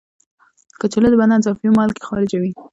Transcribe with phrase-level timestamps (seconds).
[0.79, 2.51] کچالو د بدن اضافي مالګې خارجوي.